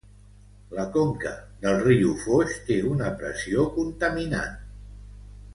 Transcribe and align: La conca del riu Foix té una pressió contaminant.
La 0.77 0.85
conca 0.95 1.33
del 1.65 1.77
riu 1.83 2.15
Foix 2.23 2.57
té 2.71 2.79
una 2.95 3.13
pressió 3.23 3.69
contaminant. 3.79 4.61